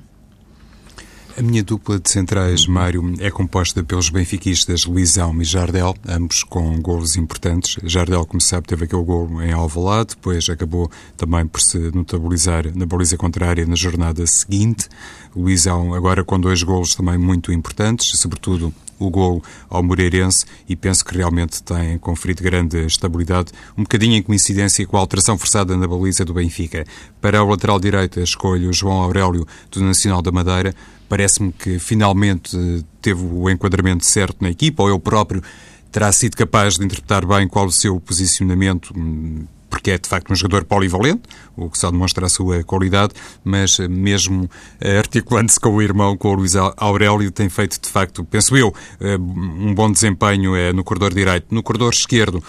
[1.35, 6.79] A minha dupla de centrais, Mário, é composta pelos benfiquistas Luizão e Jardel, ambos com
[6.79, 7.79] golos importantes.
[7.85, 12.85] Jardel, como sabe, teve aquele gol em Alvalade, depois acabou também por se notabilizar na
[12.85, 14.88] baliza contrária na jornada seguinte.
[15.35, 21.05] Luizão agora com dois golos também muito importantes, sobretudo o gol ao Moreirense e penso
[21.05, 25.88] que realmente tem conferido grande estabilidade, um bocadinho em coincidência com a alteração forçada na
[25.88, 26.85] baliza do Benfica.
[27.21, 30.75] Para o lateral direito, escolho João Aurélio do Nacional da Madeira,
[31.12, 32.57] Parece-me que finalmente
[33.03, 35.42] teve o enquadramento certo na equipa, ou ele próprio
[35.90, 40.30] terá sido capaz de interpretar bem qual o seu posicionamento hum, porque é de facto
[40.30, 41.22] um jogador polivalente,
[41.56, 46.14] o que só demonstra a sua qualidade, mas eh, mesmo eh, articulando-se com o irmão,
[46.14, 50.85] com o Luís Aurélio, tem feito de facto, penso eu, eh, um bom desempenho no
[50.85, 51.46] corredor direito.
[51.50, 52.42] No corredor esquerdo,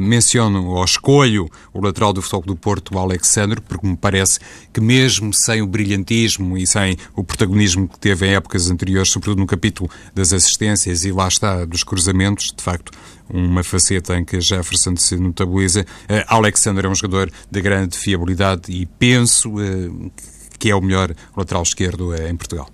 [0.00, 4.40] menciono ou escolho o lateral do Futebol do Porto, o Alexandre, porque me parece
[4.72, 9.38] que mesmo sem o brilhantismo e sem o protagonismo que teve em épocas anteriores, sobretudo
[9.38, 12.90] no capítulo das assistências e lá está dos cruzamentos, de facto,
[13.28, 15.82] uma faceta em que Jefferson se notabiliza.
[15.82, 20.12] Uh, Alexander é um jogador de grande fiabilidade e penso uh,
[20.58, 22.68] que é o melhor lateral esquerdo uh, em Portugal.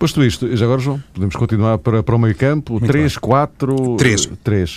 [0.00, 2.80] Posto isto, já agora, João, podemos continuar para, para o meio campo.
[2.80, 3.96] 3, 4...
[3.98, 4.30] 3.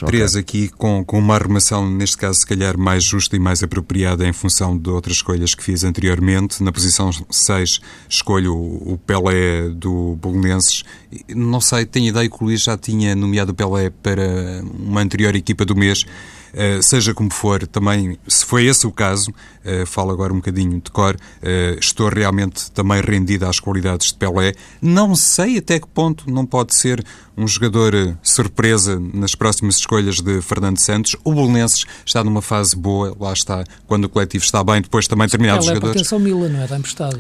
[0.05, 0.41] 3, okay.
[0.41, 4.33] aqui com, com uma arrumação, neste caso, se calhar mais justa e mais apropriada em
[4.33, 6.61] função de outras escolhas que fiz anteriormente.
[6.61, 10.83] Na posição 6 escolho o Pelé do Bolonenses.
[11.29, 15.33] Não sei, tenho ideia que o Luís já tinha nomeado o Pelé para uma anterior
[15.37, 16.05] equipa do mês.
[16.53, 20.79] Eh, seja como for, também, se foi esse o caso, uh, falo agora um bocadinho
[20.79, 24.53] de cor, uh, estou realmente também rendido às qualidades de Pelé.
[24.79, 27.03] Não sei até que ponto não pode ser
[27.35, 31.15] um jogador surpresa nas próximas escolhas de Fernando Santos.
[31.23, 35.25] O Bolonenses está numa fase boa, lá está, quando o coletivo está bem, depois também
[35.25, 36.01] determinados Pelé jogadores.
[36.01, 36.63] pertence ao Milan, não é?
[36.65, 37.19] Está emprestado.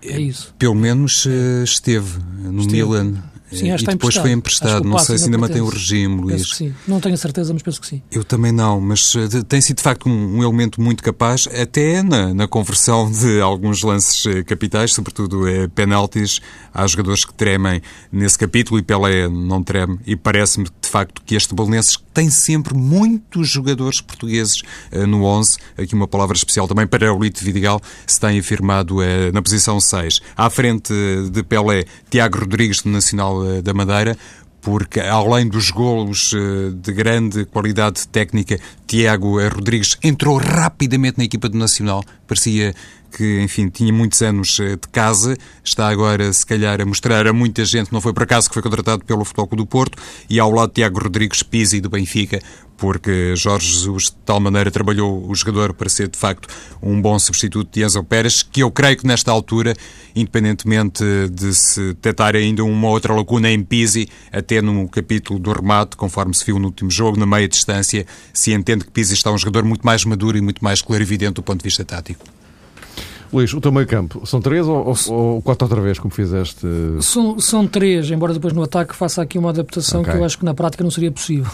[0.00, 0.54] É isso.
[0.56, 1.26] Pelo menos
[1.64, 2.76] esteve no esteve.
[2.76, 3.24] Milan.
[3.52, 4.84] Sim, e depois foi emprestado.
[4.84, 6.50] Não sei se ainda mantém o regime, Luís.
[6.50, 6.74] sim.
[6.86, 8.02] Não tenho a certeza, mas penso que sim.
[8.10, 12.02] Eu também não, mas eh, tem sido de facto um, um elemento muito capaz, até
[12.02, 16.40] na, na, conversão de alguns lances eh, capitais, sobretudo é, penaltis.
[16.72, 17.80] Há jogadores que tremem
[18.12, 19.98] nesse capítulo e Pelé não treme.
[20.06, 25.58] E parece-me de facto que este Bolonenses tem sempre muitos jogadores portugueses uh, no 11.
[25.76, 29.78] Aqui uma palavra especial também para o Lito Vidigal, se tem afirmado uh, na posição
[29.78, 30.20] 6.
[30.34, 30.92] À frente
[31.30, 34.16] de Pelé, Tiago Rodrigues do Nacional eh, da Madeira,
[34.60, 41.48] porque além dos golos eh, de grande qualidade técnica, Tiago Rodrigues entrou rapidamente na equipa
[41.48, 42.02] do Nacional.
[42.26, 42.74] Parecia
[43.10, 47.32] que, enfim, tinha muitos anos eh, de casa, está agora, se calhar, a mostrar a
[47.32, 50.50] muita gente, não foi por acaso que foi contratado pelo Futebol do Porto, e ao
[50.50, 52.40] lado de Tiago Rodrigues Pizzi, do Benfica,
[52.78, 56.48] porque Jorge Jesus de tal maneira trabalhou o jogador para ser de facto
[56.80, 59.74] um bom substituto de Enzo Pérez, que eu creio que nesta altura,
[60.14, 65.96] independentemente de se detectar ainda uma outra lacuna em Pizzi, até no capítulo do remate,
[65.96, 69.38] conforme se viu no último jogo, na meia distância, se entende que Pizzi está um
[69.38, 72.37] jogador muito mais maduro e muito mais clarividente do ponto de vista tático.
[73.32, 76.66] Luís, o teu meio campo, são três ou, ou, quatro outra vez, como fizeste?
[77.00, 80.12] São, são três, embora depois no ataque faça aqui uma adaptação okay.
[80.12, 81.50] que eu acho que na prática não seria possível.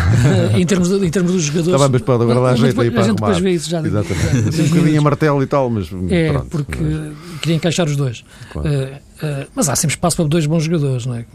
[0.56, 1.74] em, termos de, em termos dos jogadores.
[1.74, 3.26] Está bem, mas pode agora dar jeito depois, aí para A gente arrumar.
[3.26, 3.80] depois vê isso já.
[3.80, 4.48] Exatamente.
[4.48, 5.90] Assim, um bocadinho a martelo e tal, mas.
[6.08, 7.40] É, pronto, porque mas...
[7.40, 8.24] queria encaixar os dois.
[8.52, 8.68] Claro.
[8.68, 11.26] Uh, uh, mas há sempre espaço para dois bons jogadores, não é?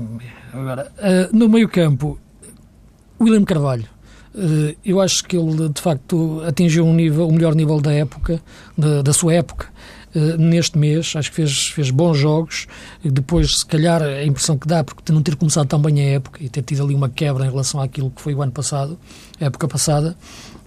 [0.53, 2.19] Agora, uh, no meio campo,
[3.21, 3.86] William Carvalho.
[4.84, 8.41] eu acho que ele, de facto, atingiu um nível, o melhor nível da época,
[8.77, 9.72] da, da sua época.
[10.15, 11.15] Eh, neste mês.
[11.15, 12.67] Acho que fez, fez bons jogos.
[13.04, 16.43] Depois, se calhar, a impressão que dá, porque não ter começado tão bem a época
[16.43, 18.97] e ter tido ali uma quebra em relação àquilo que foi o ano passado,
[19.41, 20.15] a época passada,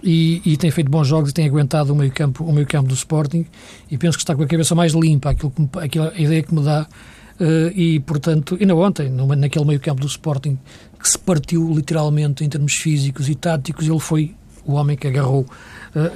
[0.03, 2.89] e, e tem feito bons jogos e tem aguentado o meio campo, o meio campo
[2.89, 3.45] do Sporting.
[3.89, 6.43] E penso que está com a cabeça mais limpa, aquilo que me, aquilo, a ideia
[6.43, 6.85] que me dá.
[7.39, 10.57] Uh, e, portanto, ainda ontem, naquele meio campo do Sporting,
[10.99, 15.45] que se partiu literalmente em termos físicos e táticos, ele foi o homem que agarrou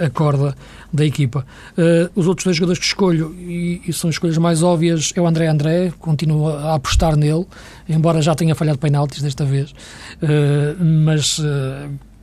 [0.03, 0.55] a corda
[0.91, 1.45] da equipa.
[1.77, 5.27] Uh, os outros dois jogadores que escolho, e, e, são escolhas mais óbvias, é o
[5.27, 7.45] André André, continuo a apostar nele,
[7.87, 11.41] embora já tenha falhado penaltis desta vez, uh, mas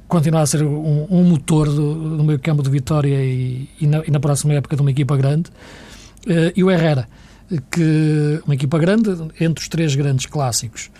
[0.06, 4.02] continua a ser um, um motor do, do meio campo de Vitória e, e, na,
[4.06, 5.50] e, na, próxima época de uma equipa grande.
[6.56, 7.06] e o Herrera,
[7.70, 10.90] que uma equipa grande entre os três grandes clássicos.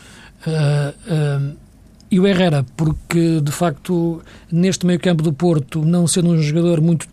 [0.47, 1.68] Uh, uh,
[2.11, 6.81] e o Herrera, porque de facto neste meio campo do Porto, não sendo um jogador
[6.81, 7.07] muito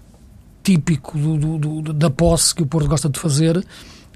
[0.64, 3.64] típico do, do, da posse que o Porto gosta de fazer,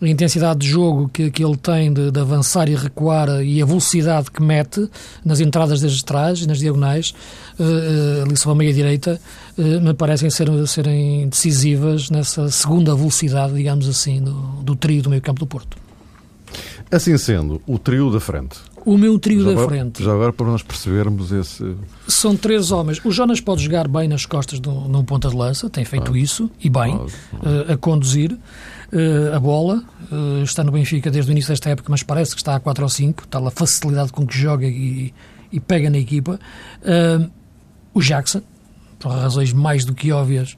[0.01, 3.65] a intensidade de jogo que, que ele tem de, de, avançar e recuar e a
[3.65, 4.89] velocidade que mete
[5.25, 7.13] nas entradas desde trás e nas diagonais,
[7.59, 9.19] uh, ali sobre a meia-direita,
[9.57, 15.09] uh, me parecem ser, serem decisivas nessa segunda velocidade, digamos assim, do, do trio do
[15.09, 15.77] meio campo do Porto.
[16.89, 20.03] Assim sendo, o trio da frente, o meu trio já da agora, frente.
[20.03, 21.75] Já agora para nós percebermos esse.
[22.07, 23.03] São três homens.
[23.03, 26.17] O Jonas pode jogar bem nas costas de um ponta de lança, tem feito ah,
[26.17, 26.99] isso, e bem,
[27.33, 29.83] ah, a conduzir uh, a bola.
[30.11, 32.83] Uh, está no Benfica desde o início desta época, mas parece que está a 4
[32.83, 35.13] ou 5, tal a facilidade com que joga e,
[35.51, 36.39] e pega na equipa.
[36.81, 37.29] Uh,
[37.93, 38.41] o Jackson,
[38.97, 40.57] por razões mais do que óbvias,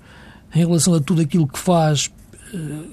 [0.54, 2.12] em relação a tudo aquilo que faz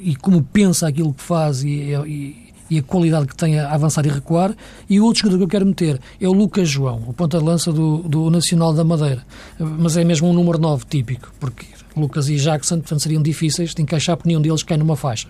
[0.00, 4.04] e como pensa aquilo que faz e, e e a qualidade que tem a avançar
[4.06, 4.54] e recuar.
[4.88, 7.44] E o outro jogador que eu quero meter é o Lucas João, o ponta de
[7.44, 9.24] lança do, do Nacional da Madeira.
[9.58, 13.82] Mas é mesmo um número 9 típico, porque Lucas e Jackson portanto, seriam difíceis de
[13.82, 15.28] encaixar porque nenhum deles cai numa faixa.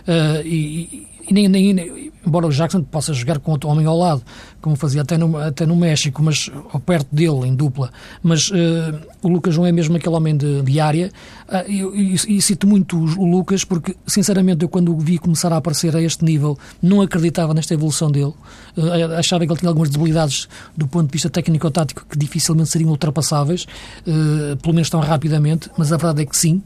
[0.00, 4.22] Uh, e, e nem, nem, embora o Jackson possa jogar com outro homem ao lado,
[4.60, 7.90] como fazia até no, até no México, mas ou perto dele, em dupla,
[8.20, 8.54] mas uh,
[9.22, 11.10] o Lucas não é mesmo aquele homem de, de área.
[11.48, 15.56] Uh, e, cito muito o, o, Lucas porque, sinceramente, eu quando o vi começar a
[15.56, 18.34] aparecer a este nível, não acreditava nesta evolução dele.
[18.76, 22.90] Uh, achava que ele tinha algumas debilidades do ponto de vista técnico-tático que dificilmente seriam
[22.90, 23.66] ultrapassáveis,
[24.62, 26.62] pelo menos tão rapidamente, mas a verdade é que sim,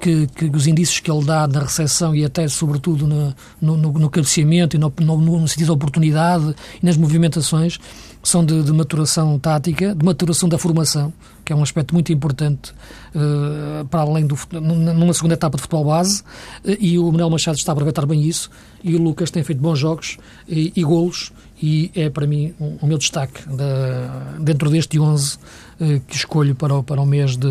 [0.00, 3.97] que, que os indícios que ele dá na recepção e até, sobretudo, no, no, no
[4.10, 7.78] cabeceamento e no, no, no sentido de oportunidade e nas movimentações
[8.22, 11.12] são de, de, maturação tática, de maturação da formação,
[11.44, 12.72] que é um aspecto muito importante
[13.14, 17.56] uh, para além do numa segunda etapa de futebol base, uh, e o Manuel Machado
[17.56, 18.50] está a aproveitar bem isso,
[18.82, 21.32] e o Lucas tem feito bons jogos e, e golos,
[21.62, 25.38] e é para mim um, o meu destaque da, dentro deste 11 uh,
[25.80, 27.48] eh, que escolho para o, para o mês de,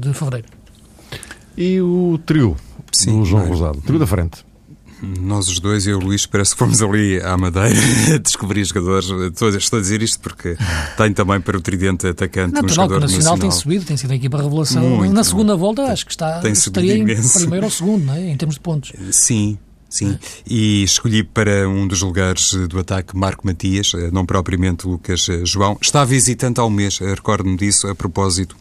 [0.00, 0.48] de fevereiro.
[1.56, 2.56] E o trio
[2.92, 4.47] Sim, do João Rosado, trio da frente.
[5.02, 7.70] Nós os dois, eu e o Luís, parece que fomos ali à Madeira
[8.22, 9.08] descobrir jogadores.
[9.08, 10.56] Estou, a dizer isto porque
[10.96, 13.38] tenho também para o tridente atacante Natural, um jogador o Nacional, nacional.
[13.38, 14.82] tem subido, tem sido a equipa revelação.
[14.82, 18.30] Muito, Na segunda volta acho que está, tem estaria em primeiro ou segundo, não é?
[18.30, 18.92] em termos de pontos.
[19.12, 19.56] Sim,
[19.88, 25.26] Sim, e escolhi para um dos lugares do ataque Marco Matias, eh, não propriamente Lucas
[25.30, 25.78] eh, João.
[25.80, 28.54] Está visitante ao mês, eh, recordo-me disso, a propósito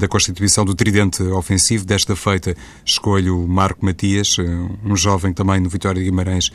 [0.00, 1.84] da constituição do tridente ofensivo.
[1.84, 4.38] Desta feita escolho Marco Matias,
[4.82, 6.50] um jovem também no Vitória de Guimarães,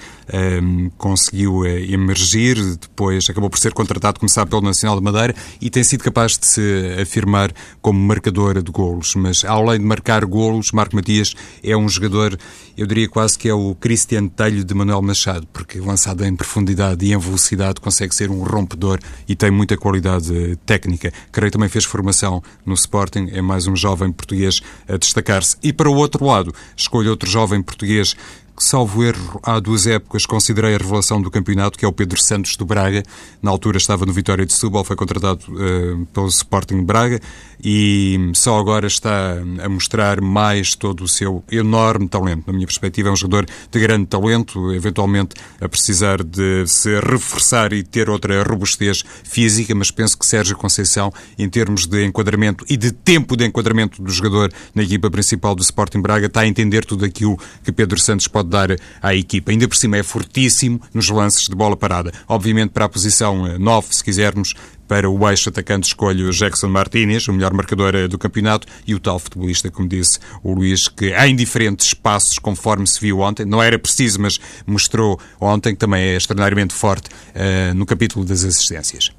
[0.98, 6.04] conseguiu emergir, depois acabou por ser contratado, começar pelo Nacional de Madeira e tem sido
[6.04, 9.14] capaz de se afirmar como marcador de golos.
[9.14, 12.36] Mas além de marcar golos, Marco Matias é um jogador,
[12.76, 16.36] eu diria quase que é o Chris Cristian Telho de Manuel Machado, porque lançado em
[16.36, 21.14] profundidade e em velocidade consegue ser um rompedor e tem muita qualidade eh, técnica.
[21.32, 25.56] Creio também fez formação no Sporting, é mais um jovem português a destacar-se.
[25.62, 28.16] E para o outro lado, escolho outro jovem português
[28.58, 32.22] que, salvo erro, há duas épocas considerei a revelação do campeonato, que é o Pedro
[32.22, 33.04] Santos do Braga.
[33.42, 37.20] Na altura estava no Vitória de Setúbal, foi contratado uh, pelo Sporting Braga
[37.64, 42.44] e só agora está a mostrar mais todo o seu enorme talento.
[42.48, 47.74] Na minha perspectiva, é um jogador de grande talento, eventualmente a precisar de se reforçar
[47.74, 52.76] e ter outra robustez física, mas penso que Sérgio Conceição, em termos de enquadramento e
[52.76, 56.86] de tempo de enquadramento do jogador na equipa principal do Sporting Braga, está a entender
[56.86, 58.70] tudo aquilo que Pedro Santos pode dar
[59.02, 59.52] à equipa.
[59.52, 62.12] Ainda por cima é fortíssimo nos lances de bola parada.
[62.28, 64.54] Obviamente, para a posição 9, eh, se quisermos,
[64.92, 69.00] para o eixo atacante escolho Jackson Martínez, o melhor marcador eh, do campeonato, e o
[69.00, 73.64] tal futebolista, como disse o Luís, que em diferentes espaços, conforme se viu ontem, não
[73.64, 74.38] era preciso, mas
[74.68, 79.12] mostrou ontem que também é extraordinariamente forte uh, no capítulo das assistências.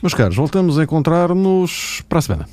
[0.00, 2.48] Meus caros, voltamos a encontrar-nos para a semana.